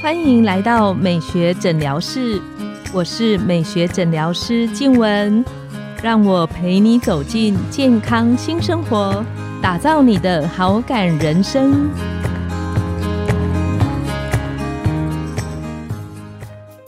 [0.00, 2.40] 欢迎来到美学诊疗室，
[2.94, 5.44] 我是美学诊疗师静文，
[6.02, 9.24] 让我陪你走进健康新生活，
[9.60, 11.90] 打造你的好感人生。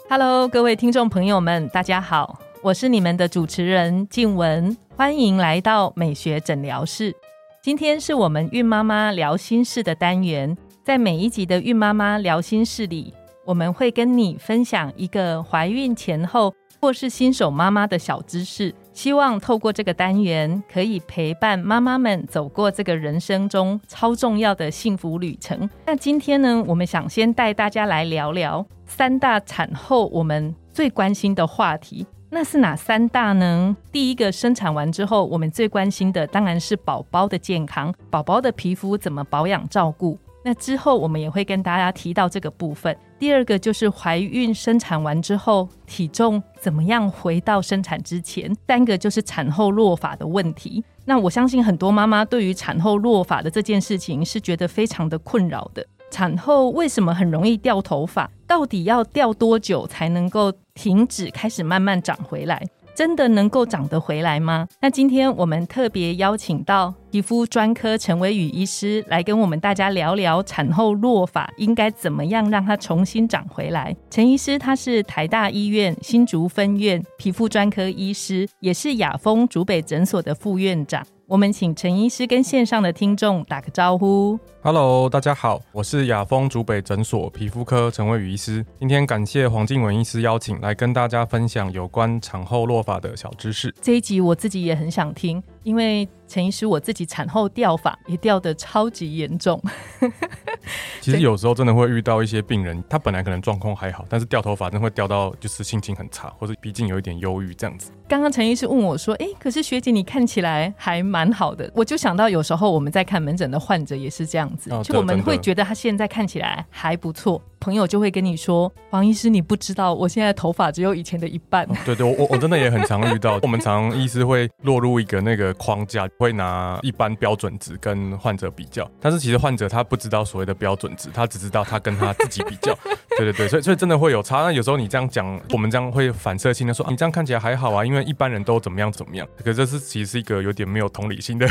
[0.08, 7.14] Hello，各位听众朋友们，大家好，我是你们的主持人静文，欢迎来到美学诊疗室。
[7.62, 10.56] 今天是我们孕妈妈聊心事的单元。
[10.90, 25.70] 在每一集的孕妈妈聊心事里，我们会跟你分享一个怀孕前后或是新手妈妈的小知识，希望透过这个单元，可以陪伴妈妈们走过这个人生中超重要的幸福旅程。
[25.86, 33.76] 那今天呢，我们想先带大家来聊聊三大产后我们最关心的话题，那是哪三大呢？
[33.92, 40.18] 第一个，生产完之后，我们最关心的当然是宝宝的健康，宝宝的皮肤怎么保养照顾。
[40.42, 42.96] 那之后，我们也会跟大家提到这个部分。
[43.18, 48.50] 第二个就是怀孕生产完之后，体重怎么样回到生产之前。
[48.66, 50.82] 三个就是产后落发的问题。
[51.04, 55.86] 那我相信很多妈妈对于产后落发的这件事情是觉得非常的困扰的。
[56.10, 58.28] 产后为什么很容易掉头发？
[58.46, 62.66] 到底要掉多久才能够停止，开始慢慢长回来？
[62.94, 64.68] 真的能够长得回来吗？
[64.80, 73.96] 那今天我们特别邀请到皮肤专科陈伟宇医师来跟我们大家聊聊产后落发应该怎么样让它重新长回来。
[74.10, 81.04] 陈医师他是台大医院新竹分院皮肤专科医师，也是雅风竹北诊所的副院长。
[81.30, 84.36] 我们请陈医师跟线上的听众打个招呼。
[84.62, 88.66] Hello，大家好，我是雅风竹北诊所皮肤科陈伟宇医师。
[88.80, 93.72] 今天感谢黄静文医师邀请来跟大家分享有关产后落发的小知识。
[93.80, 96.08] 这一集我自己也很想听，因为。
[96.30, 99.60] 陈医师，我自己产后掉发也掉的超级严重。
[101.02, 107.90] 其实有时候真的会遇到一些病人，他本来可能状况还好，但是掉头发真的会掉到就是心情很差，或者毕竟有一点忧郁这样子。
[108.08, 117.42] 刚刚陈医师问我说：“哎，可是学姐你看起来还蛮好的。”我就想到有时候我们在看门诊的患者也是这样子，就我们会觉得他现在看起来还不错。
[117.60, 123.38] 朋友就会跟你说：“黄医师，你不知道，我现在头发只有以前的一半。”对对，我我真的也很常遇到。
[123.42, 132.76] 我们常医师会落入一个那个框架，会拿一般标准值跟患者比较，但是其实患者他不知道所谓的标准值，他只知道他跟他自己比较。
[133.18, 134.38] 对对对，所以所以真的会有差。
[134.38, 141.46] 那有时候你这样讲，我们这样会反射性的说：“你这样看起来还好啊，因为一般人都怎么样怎么样。”可这是其实是一个有点没有同理心的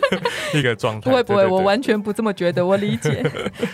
[0.54, 1.10] 一个状态。
[1.10, 3.22] 不会不会，我完全不这么觉得，我理解。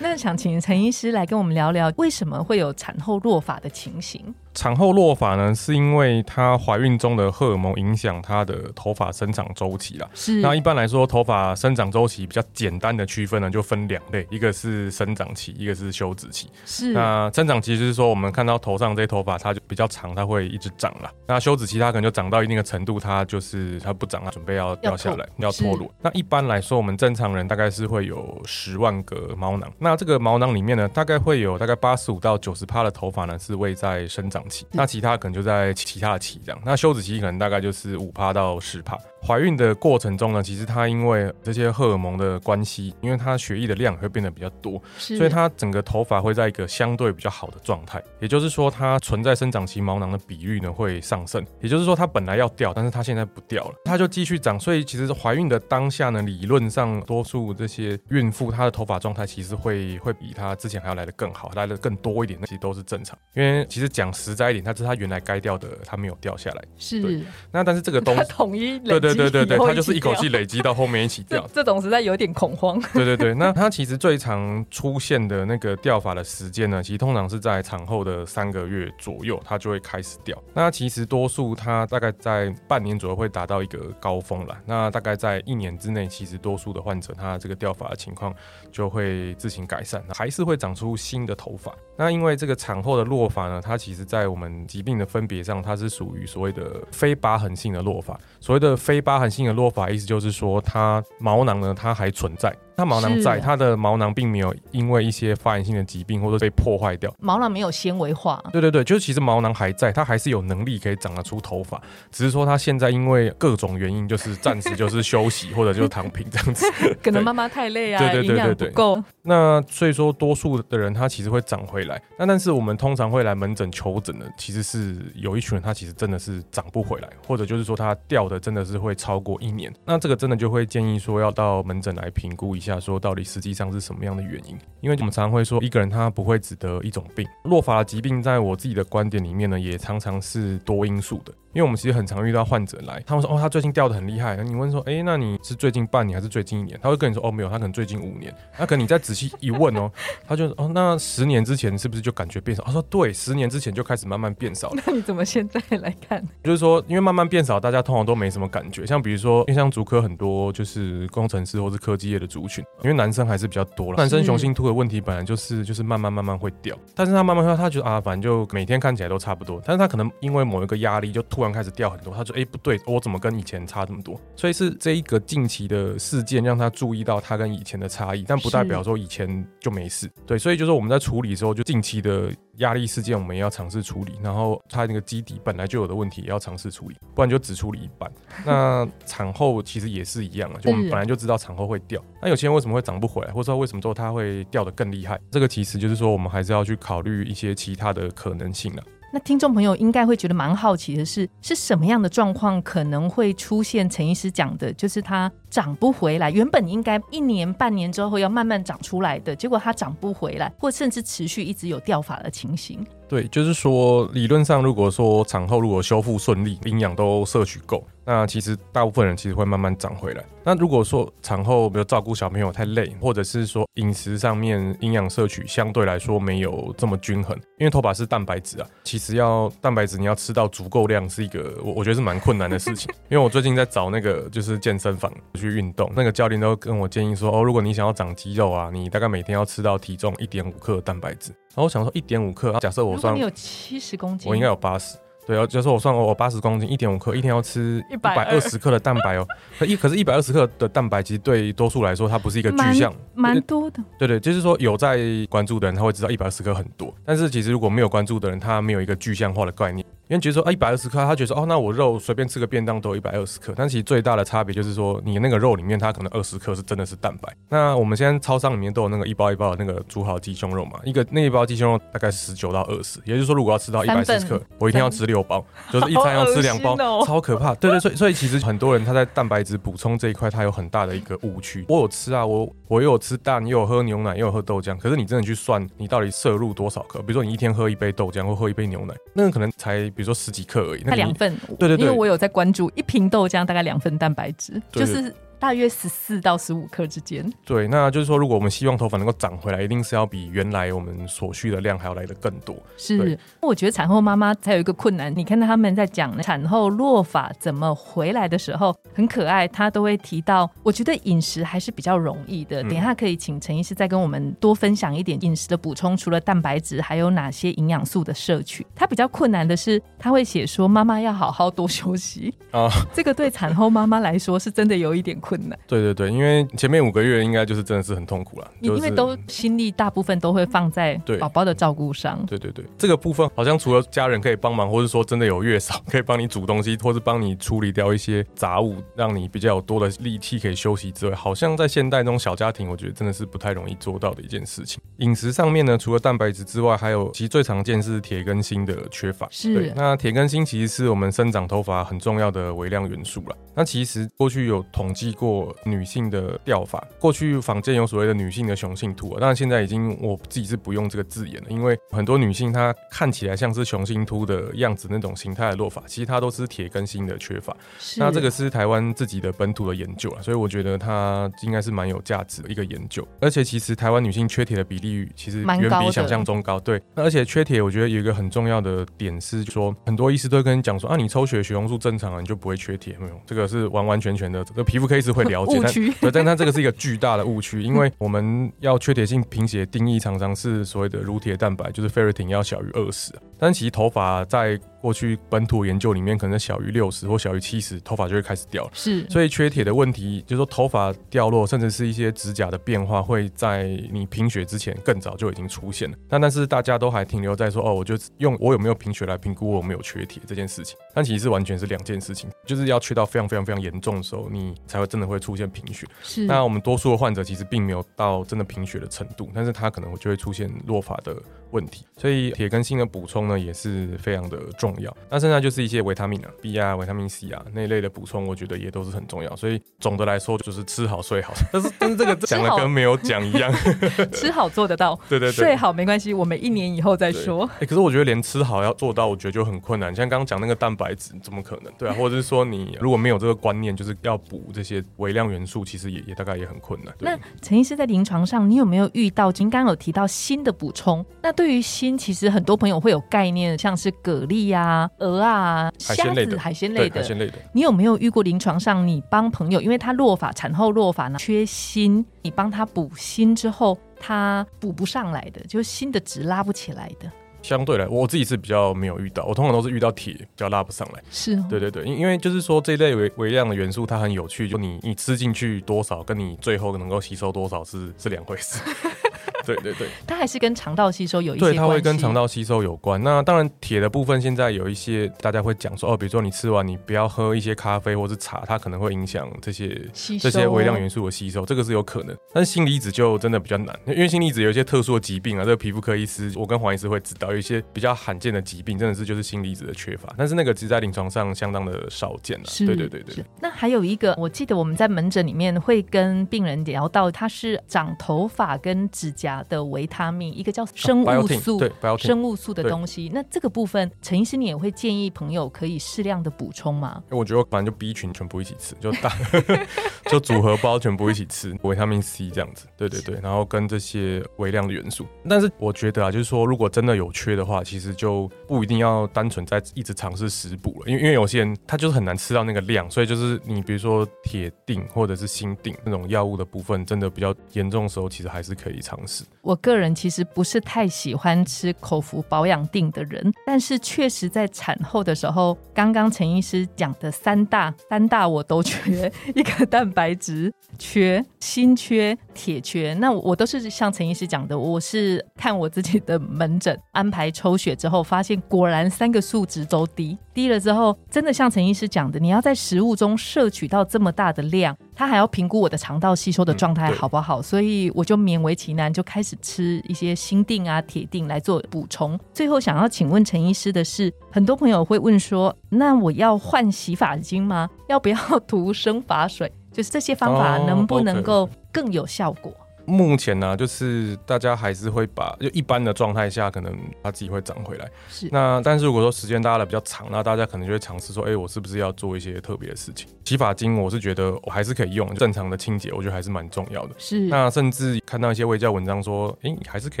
[0.00, 4.34] 那想请陈医师来跟我们聊聊聊，为什么会有产后弱法的情形？
[4.58, 10.08] 产后落发呢，是因为她怀孕中的荷尔蒙影响她的头发生长周期啦。
[10.14, 10.40] 是。
[10.40, 16.50] 那一般来说，头发生长周期比较简单的区分呢，就分两类，一个是生长期，一个是休止期。
[16.66, 16.92] 是。
[16.92, 21.08] 那生长期就是说，我们看到头上这些头发，它就比较长，它会一直长了。
[21.28, 25.88] 那休止期它可能就长到一定的程度，它就是它不长了，准备要掉下来，要脱落。
[26.02, 29.72] 那一般来说，我们正常人大概是会有十万个毛囊。
[29.78, 34.66] 那这个毛囊里面呢，大概会有大概八十五到九十趴的头发呢，是位在生长期。
[34.72, 36.60] 那其他可能就在其他的期这样。
[36.64, 38.98] 那休止期可能大概就是五趴到十趴。
[39.26, 48.02] 怀孕的过程中呢，其实它因为这些荷尔蒙的关系，因为它血液的量会变得比较多，所以它整个头发会在一个相对比较好的状态。
[48.20, 51.44] 也就是说，它存在生长期毛囊的比率呢会上升。
[51.60, 54.58] 也就是说，它本来要掉，但是它现在不掉了，它就继续长。
[54.58, 63.18] 所以其实怀孕的当下呢，理论上多数这些孕妇她的头发状态其实会会比她之前还要来的更好，来的更多一点，那其实都是正常。
[63.34, 66.62] 因为其实讲实在一点，它是它原来该掉的，它没有掉下来。
[66.78, 67.20] 是。
[67.50, 69.07] 那但是这个东西统一对对。
[69.14, 72.80] 对对对对，它就是一口气累积到后面一起 掉，这种实在有点恐慌。
[72.92, 80.36] 对对对，那它其实最常出现的那个掉发的时间呢，其实通常是在产后的三个月左右，它就会开始掉。
[80.54, 84.56] 那其实多数它大概在半年左右会达到一个高峰了。
[84.66, 88.34] 那大概在一年之内，其实多数的患者他这个掉发的情况
[88.70, 91.72] 就会自行改善，还是会长出新的头发。
[91.96, 98.18] 那因为这个产后的落发呢，它其实在我们疾病的分别上，它是属于所谓的非疤痕性的落发。
[98.40, 102.54] 所谓的非疤痕性的落法，意思就是说，它毛囊呢，它还存在。
[102.78, 108.40] 它毛囊在，它的毛囊并没有因为一些发炎性的疾病或者被破坏掉，毛囊没有纤维化。
[108.52, 111.82] 对对对，就是其实毛囊还在，它还是有能力可以长得出头发，
[112.12, 116.64] 只是说它现在因为各种原因，就是暂时就是休息或者就是躺平这样子。
[117.02, 119.02] 可能妈妈太累啊，对对对不够。
[119.22, 122.00] 那所以说，多数的人他其实会长回来。
[122.16, 129.74] 那但是我们通常会来门诊求诊的，其实是有一群人他其实真的是长不回来，或者就是说他掉的真的是会超过一年。
[129.84, 132.67] 那这个真的就会建议说要到门诊来评估一下。
[132.68, 134.58] 下，说到底实际上是什么样的原因。
[134.80, 137.26] 因为我们常常会说，一个人他不会只得一种病。
[137.44, 141.32] 落法的疾病，在我自己的观点里面呢，也常常是多因素的。
[141.54, 144.36] 因为我们其实很常遇到患者来，他们说哦，他最近掉的很厉害。
[144.36, 146.78] 你问说，哎，那你是最近半年还是最近一年？
[146.80, 148.32] 他会跟你说，哦，没有，他可能最近五年。
[148.58, 149.90] 那可能你再仔细一问哦，
[150.26, 152.62] 他就哦，那十年之前是不是就感觉变少？
[152.64, 154.82] 他说对，十年之前就开始慢慢变少了。
[154.86, 156.22] 那你怎么现在来看？
[156.44, 158.86] 就是说，因为慢慢变少，大家通常都没什么感觉。
[158.86, 163.96] 像比如说，因为像足科很多就是工程师或是科技业的族群，因为男生还是比较多了。
[163.96, 169.60] 男生雄性秃的问题本来就是就是慢慢慢慢会掉，但是他慢慢掉，他觉得啊，反正就每天看起来都差不多。
[169.64, 172.14] 但是他可能因为某一个压力，就突然开始掉很多。
[172.14, 180.10] 他就：“哎，不对，我怎么跟以前差这么多？”所以是这一个近期的事件让他注意到他跟以前的差异，但不代表说以前就没事。
[180.26, 184.12] 对，所以就是我们在处理的时候，就近期的压力事件，我们也要尝试处理。
[184.22, 188.10] 然后它那个基底本来就有的问题，也要尝试处理，不然就只处理一半。
[188.46, 195.18] 那产后其实也是一样啊，就我们本来就知道产后会掉，那有些人为什么会长不回来，或者说为什么之后它会掉的更厉害？
[195.30, 198.82] 这个其实就是说，我们还是要去考虑一些其他的可能性了。
[199.10, 203.88] 那听众朋友应该会觉得蛮好奇的是，是什么样的状况可能会出现？
[203.88, 212.86] 陈医师讲的，就是它长不回来，原本应该一年半年之后要慢慢长出来的，结果它长不回来，或甚至持续一直有掉发的情形。
[213.08, 217.82] 对，就是说，理论上如果说产后如果修复顺利，营养都摄取够。
[218.10, 220.24] 那其实大部分人其实会慢慢长回来。
[220.42, 232.90] 那如果说产后比如照顾小朋友太累，或者是说饮食上面营养摄取相对来说没有这么均衡，因为头发是蛋白质啊，其实要蛋白质你要吃到足够量是一个我我觉得是蛮困难的事情。
[233.10, 241.30] 因为我最近在找那个就是健身房去运动，那个教练都跟我建议说，哦，如果你想要长肌肉啊，你大概每天要吃到体重一点五克蛋白质。
[241.50, 244.96] 然后我想说一点五克，假设我算你有七十公斤，我应该有八十。
[245.28, 249.26] 对啊，就是我算我八十公斤，一点五克，一天要吃一百二十克的蛋白哦。
[249.58, 253.84] 可一可是，一百二十克的蛋白其实对多数来说，它不是一个具象，蛮多的。
[253.98, 254.98] 对对，就是说有在
[255.28, 256.94] 关注的人，他会知道一百二十克很多。
[257.04, 259.84] 但是其实如果没有关注的人，他没有一个具象化的概念。
[260.08, 267.34] 因为觉得说啊一百二十克，他觉得说哦那我肉随便吃个便当都有一百二十克，但其实最大的差别就是说你那个肉里面它可能二十克是真的是蛋白。
[267.48, 277.54] 那我们现在超商里面都有那个一包一包的那个煮好鸡胸肉嘛，一个那一包鸡胸肉大概十九到二十，也就是说如果要吃到一百四十克，我一天要吃六包， 就是一餐要吃两包，超可怕。
[277.56, 281.64] 对对，所以所以其实很多人他在蛋白质补充这一块他有很大的一个误区。
[281.68, 287.00] 我有吃啊，我我又有吃蛋，又有喝牛奶，又有喝豆浆，可是你真的去算你到底摄入多少克？
[287.00, 290.82] 比如说你一天喝一杯豆浆或喝一杯牛奶，那个可能才比如说十几克而已。
[290.86, 295.12] 那两份，对对对，因为我有在关注一瓶豆浆大概两份蛋白质，就是。
[295.38, 297.24] 大约十四到十五克之间。
[297.44, 302.56] 对，那就是说，如果我们希望头发能够长回来，一定是要比原来我们所需的量还要来的更多。
[302.76, 305.14] 是，我觉得产后妈妈才有一个困难。
[305.16, 310.50] 你看到他们在讲产后落发怎么回来的时候，很可爱，他都会提到。
[310.64, 312.62] 我觉得饮食还是比较容易的。
[312.64, 318.66] 等一下可以请陈医师再跟我们多分享一点饮食的补充，除了蛋白质，还有哪些营养素的摄取？
[318.74, 322.68] 他比较困难的是，他会写说妈妈要好好多休息啊。
[322.92, 325.16] 这个对产后妈妈来说是真的有一点。
[325.27, 332.24] 困难，对对对，因为前面五个月应该就是真的是很痛苦了，因为都心力大部分都会放在宝宝的照顾上。
[332.26, 344.80] 对对对，这个部分好像除了家人可以帮忙，或者说真的有月嫂可以帮你煮东西，或是帮你处理掉一些杂物，让你比较有多的力气可以休息之外，好像在现代中小家庭，我觉得真的是不太容易做到的一件事情。
[344.98, 349.26] 饮食上面呢，除了蛋白质之外，还有其实最常见是铁跟锌的缺乏。
[349.30, 353.36] 是，那铁跟锌其实是我们生长头发很重要的微量元素了。
[353.58, 355.18] 那其实过去有统计。
[355.18, 367.56] 过女性的掉法，过去坊间有所谓的女性的雄性秃，当然现在已经我自己是不用这个字眼了，因为很多女性她看起来像是雄性秃的样子那种形态的落法，其实它都是铁跟锌的缺乏。
[367.96, 373.06] 那这个是台湾自己的本土的研究啊，所以我觉得它应该是蛮有价值的一个研究。
[373.20, 376.60] 而且其实台湾女性缺铁的比例其实远比想象中高。
[376.60, 385.58] 对，那而且缺铁我觉得有一个很重要的点是说，很多医师都会跟你讲说啊，你抽血血红素正常了，你就不会缺铁，没有，这个是完完全全的，这个皮肤科医师会了解。
[386.00, 394.60] 对，但它这个是一个巨大的误区，因为我们要缺铁性贫血定义常常是所谓的乳铁蛋白，就是 ferritin 要小于二十，但其实头发在。
[394.80, 398.70] 过去本土研究里面，可能小于六十或小于七十，头发就会开始掉了。
[398.72, 405.96] 是，所以缺铁的问题，就是说头发掉落，甚至是一些指甲的变化，会在你贫血之前更早就已经出现了。
[406.08, 410.78] 但但是大家都还停留在说，哦，我就用我有没有贫血来评估我有没有缺铁这件事情。
[410.94, 415.86] 但其实是完全是两件事情，就是要缺到非常非常非常严重的时候，你才会真的会出现贫血。
[416.02, 416.24] 是。
[416.24, 421.14] 那我们多数的患者其实并没有到真的贫血的程度，但是他可能就会出现落发的。
[421.50, 424.96] 问题，所以铁跟锌的补充充呢也是非常的重要。
[425.10, 429.34] 那剩下就是一些维他命啊，B 啊、维他命 C 啊那一类的补充，我觉得也都是很重要。
[429.36, 431.32] 所以总的来说就是吃好睡好。
[431.52, 433.52] 但是但是这个讲的跟没有讲一样，
[434.12, 437.48] 吃好做得到， 对对对，睡好没关系，我们一年以后再说。
[437.60, 439.94] 哎，可是我觉得连吃好要做到，我觉得就很困难。
[439.94, 441.72] 像刚刚讲那个蛋白质，怎么可能？
[441.78, 446.94] 对啊，或者是说你如果没有这个观念，就是要补这些微量元素，其实也也大概也很困难。
[447.00, 449.32] 那陈医师在临床上，你有没有遇到？
[449.38, 454.57] 您刚刚有提到锌的补充，那对于锌，其实很多朋友会有概念，像是蛤蜊啊、
[454.98, 456.96] 鹅啊、虾子、海鲜类的。
[457.00, 467.10] 海鲜类的，你有没有遇过临床上你帮朋友，因为他落法产后落法呢，缺锌，你帮他补锌之后，他补不上来的，就是锌的值拉不起来的。
[467.40, 471.00] 相对来，我自己是比较没有遇到，我通常都是遇到铁比较拉不上来。
[471.08, 478.58] 是，对对对，因因为就是说这一类微微量的元素它很有趣，就你你吃进去多少，跟你最后能够吸收多少是是两回事。
[479.54, 483.02] 对对对，它还是跟肠道吸收有一些对，它会跟肠道吸收有关。
[483.02, 489.80] 那当然，铁的部分现在有一些大家会讲说，哦，比如说你吃完你不要喝一些咖啡或是茶，它可能会影响这些
[490.20, 492.16] 这些微量元素的吸收，这个是有可能。
[492.32, 500.12] 但是锌离子就真的比较难，因为锌离子有一些特殊的疾病啊，这个皮肤科医师我跟黄医师会知道，有一些比较罕见的疾病，真的是就是锌离子的缺乏。
[500.16, 502.44] 但是那个其实在临床上相当的少见了。
[502.58, 503.24] 对对对对。
[503.40, 510.32] 那还有一个，我记得我们在门诊里面会跟病人聊到，他是长头发跟指甲的维他命。
[510.34, 513.10] 一个叫生物素，对，生物素的东西。
[513.12, 517.02] 那这个部分，陈医师你也会建议朋友可以适量的补充吗？
[517.10, 519.12] 我觉得反正就 B 群全部一起吃，就大
[520.10, 522.66] 就组合包全部一起吃，维他命 C 这样子。
[522.76, 525.06] 对对对，然后跟这些微量的元素。
[525.28, 539.17] 但是我觉得啊，就是说如果真的有缺的话，其实就不一定要单纯在一直尝试食补了，因为因为有些人他就是很难吃到那个量，所以就是你比如说铁定或者是锌定那种药物的部分，真的比较严重的时候，其实还是可以尝试。
[539.40, 540.24] 我个人其实。
[540.34, 552.94] 不是太喜欢吃口服保养定的人，但是确实在产后的时候，刚刚陈医师讲的三大三大我都缺，一个蛋白质缺，锌缺，铁缺。
[553.00, 564.76] 那我都是像陈医师讲的，我是看我自己的门诊安排抽血之后，发现果然三个数值都低，低了之后，真的像陈医师讲的，你要在食物中摄取到这么大的量。
[564.98, 572.18] 他还要评估我的肠道吸收的状态好不好，所以我就勉为其难就开始吃一些锌锭啊、铁锭来做补充。
[572.34, 577.70] 最后想要请问陈医师的是，很多朋友会问说，那我要换洗发精吗？
[577.88, 578.16] 要不要
[578.48, 579.52] 涂生发水？
[579.70, 582.52] 就是这些方法能不能够更有效果？
[582.88, 587.88] 目前呢，就是大家还是会把就一般的状态下，可能它自己会长回来。
[588.08, 588.28] 是。
[588.32, 593.08] 那但是如果说时间拉的比较长，那大家可能就会尝试说，哎，我是不是要做一些特别的事情？
[593.24, 596.94] 洗发精，我是觉得我还是可以用，正常的清洁，我觉得还是蛮重要的。
[596.98, 597.20] 是。
[597.28, 600.00] 那甚至看到一些微教文章说，哎，你还是可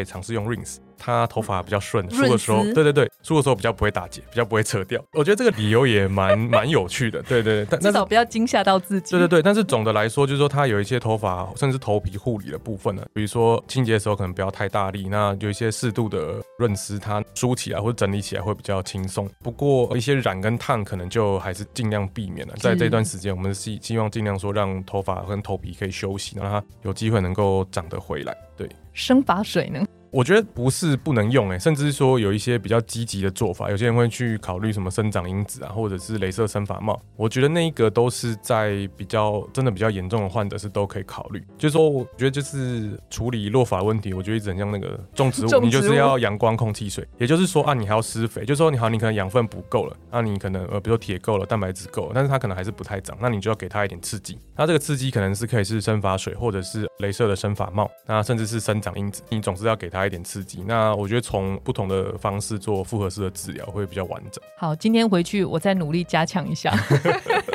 [0.00, 0.78] 以尝试用 rinse。
[0.98, 5.02] 他头发比较顺，梳的时候，对对对，梳的时候比较不会打结，比较不会扯掉。
[5.12, 7.78] 我觉得这个理由也蛮 蛮有趣的，对对对。
[7.78, 9.12] 至少不要惊吓到自己。
[9.12, 19.28] 对对对，但是总的来说，就是说它有一些头发甚至头皮护理的部分呢，比如说清洁的时候可能不要太大力，那有一些适度的润湿，它梳起来或者整理起来会比较轻松。
[19.42, 22.54] 不过一些染跟烫可能就还是尽量避免了。
[22.58, 28.36] 在这段时间，我们希希望尽量说让头发跟头皮可以休息，让它有机会能够长得回来。
[28.56, 29.84] 对，生发水呢？
[30.10, 37.00] 我觉得不是不能用哎，甚至说有一些比较积极的做法，有些人会去考虑什么生长因子啊，或者是镭射生发帽。
[37.16, 41.42] 我觉得那一个都是在比较真的比较严重的患者是都可以考虑。
[41.56, 47.06] 就是说，我觉得就是处理落发问题，我觉得一直很像那个种植物，你就是要阳光、空气、水。
[47.18, 54.38] 也就是说啊，你还要施肥，就是说你好，你可能养分不够了，那你可能呃，比如说铁够了，蛋白质够了，但是它可能还是不太长，那你就要给它一点刺激。
[54.56, 60.64] 那这个刺激可能是可以是生发水，或者是镭射的生发帽，那甚至是生长因子，你总是要给它一点刺激。
[60.66, 64.40] 那那我觉得从不同的方式做复合式的治疗会比较完整。
[64.56, 66.72] 好，今天回去我再努力加强一下。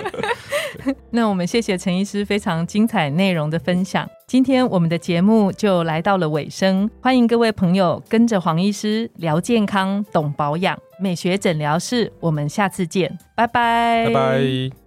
[1.10, 4.06] 那我们谢谢陈医师非常精彩内容的分享。
[4.28, 12.12] 今天我们的节目就来到了尾声，欢迎各位朋友跟着黄医师聊健康、懂保养、美学诊疗室。
[12.20, 14.83] 我们下次见，拜拜，拜拜。